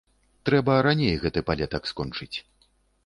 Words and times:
Трэба 0.49 0.77
раней 0.87 1.13
гэты 1.25 1.39
палетак 1.49 1.83
скончыць. 1.93 2.35